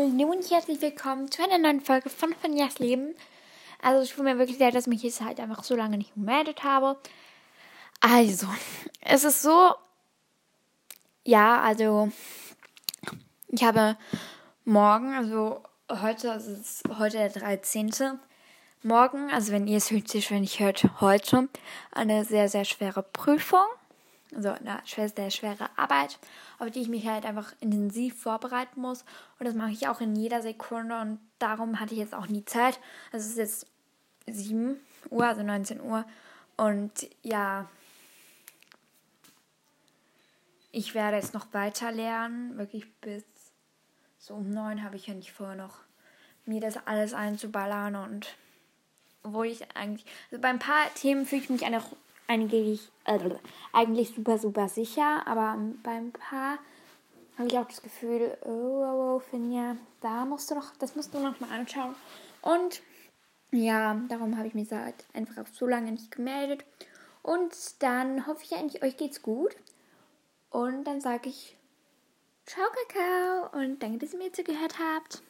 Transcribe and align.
Hallo 0.00 0.30
und 0.30 0.48
herzlich 0.48 0.80
willkommen 0.80 1.28
zu 1.28 1.42
einer 1.42 1.58
neuen 1.58 1.80
Folge 1.80 2.08
von 2.08 2.32
Finjas 2.32 2.78
Leben. 2.78 3.16
Also 3.82 4.04
ich 4.04 4.14
tut 4.14 4.22
mir 4.22 4.38
wirklich 4.38 4.60
leid, 4.60 4.76
dass 4.76 4.84
ich 4.84 4.90
mich 4.90 5.02
jetzt 5.02 5.20
halt 5.20 5.40
einfach 5.40 5.64
so 5.64 5.74
lange 5.74 5.98
nicht 5.98 6.14
gemeldet 6.14 6.62
habe. 6.62 6.96
Also, 7.98 8.46
es 9.00 9.24
ist 9.24 9.42
so, 9.42 9.74
ja, 11.24 11.60
also 11.62 12.12
ich 13.48 13.64
habe 13.64 13.96
morgen, 14.64 15.14
also 15.14 15.64
heute, 15.90 16.30
also 16.30 16.52
es 16.52 16.58
ist 16.60 16.98
heute 17.00 17.16
der 17.16 17.30
13. 17.30 18.20
Morgen, 18.84 19.32
also 19.32 19.50
wenn 19.50 19.66
ihr 19.66 19.78
es 19.78 19.90
höchstwahrscheinlich 19.90 20.30
wenn 20.30 20.44
ich 20.44 20.60
hört, 20.60 21.00
heute, 21.00 21.48
eine 21.90 22.24
sehr, 22.24 22.48
sehr 22.48 22.64
schwere 22.64 23.02
Prüfung 23.02 23.66
also 24.34 24.50
eine 24.50 24.82
sehr 24.84 25.30
schwere 25.30 25.70
Arbeit, 25.76 26.18
auf 26.58 26.70
die 26.70 26.80
ich 26.80 26.88
mich 26.88 27.06
halt 27.06 27.24
einfach 27.24 27.52
intensiv 27.60 28.20
vorbereiten 28.20 28.80
muss. 28.80 29.04
Und 29.38 29.46
das 29.46 29.54
mache 29.54 29.70
ich 29.70 29.88
auch 29.88 30.00
in 30.00 30.16
jeder 30.16 30.42
Sekunde 30.42 31.00
und 31.00 31.18
darum 31.38 31.80
hatte 31.80 31.94
ich 31.94 32.00
jetzt 32.00 32.14
auch 32.14 32.28
nie 32.28 32.44
Zeit. 32.44 32.78
Also 33.12 33.24
es 33.24 33.32
ist 33.32 33.38
jetzt 33.38 33.66
7 34.26 34.78
Uhr, 35.10 35.26
also 35.26 35.42
19 35.42 35.80
Uhr. 35.80 36.04
Und 36.56 37.08
ja, 37.22 37.68
ich 40.72 40.94
werde 40.94 41.16
jetzt 41.16 41.34
noch 41.34 41.52
weiter 41.52 41.92
lernen, 41.92 42.58
wirklich 42.58 42.92
bis 43.00 43.24
so 44.18 44.34
um 44.34 44.50
9 44.50 44.82
habe 44.82 44.96
ich 44.96 45.06
ja 45.06 45.14
nicht 45.14 45.32
vor, 45.32 45.54
noch 45.54 45.78
mir 46.44 46.60
das 46.60 46.86
alles 46.86 47.14
einzuballern 47.14 47.94
und 47.94 48.34
wo 49.22 49.42
ich 49.42 49.76
eigentlich, 49.76 50.06
also 50.30 50.40
bei 50.40 50.48
ein 50.48 50.58
paar 50.58 50.92
Themen 50.94 51.26
fühle 51.26 51.42
ich 51.42 51.50
mich 51.50 51.64
einfach 51.64 51.86
eigentlich, 52.28 52.90
äh, 53.04 53.18
eigentlich 53.72 54.14
super, 54.14 54.38
super 54.38 54.68
sicher, 54.68 55.26
aber 55.26 55.58
beim 55.82 56.12
Paar 56.12 56.58
habe 57.36 57.48
ich 57.48 57.58
auch 57.58 57.66
das 57.66 57.82
Gefühl, 57.82 58.36
oh, 58.44 58.50
oh, 58.50 59.16
oh, 59.16 59.18
Finja, 59.18 59.76
da 60.00 60.24
musst 60.24 60.50
du 60.50 60.54
noch, 60.54 60.76
das 60.78 60.94
musst 60.94 61.12
du 61.12 61.18
noch 61.18 61.40
mal 61.40 61.50
anschauen. 61.50 61.94
Und 62.42 62.82
ja, 63.50 64.00
darum 64.08 64.36
habe 64.36 64.46
ich 64.46 64.54
mich 64.54 64.70
halt 64.70 65.06
einfach 65.14 65.42
auch 65.42 65.48
so 65.52 65.66
lange 65.66 65.90
nicht 65.90 66.10
gemeldet. 66.10 66.64
Und 67.22 67.54
dann 67.82 68.26
hoffe 68.26 68.44
ich 68.44 68.54
eigentlich, 68.54 68.82
euch 68.82 68.96
geht's 68.96 69.22
gut. 69.22 69.56
Und 70.50 70.84
dann 70.84 71.00
sage 71.00 71.28
ich 71.28 71.58
Ciao, 72.48 72.64
Kakao 72.70 73.60
und 73.60 73.82
danke, 73.82 73.98
dass 73.98 74.14
ihr 74.14 74.18
mir 74.18 74.32
zugehört 74.32 74.78
habt. 74.78 75.22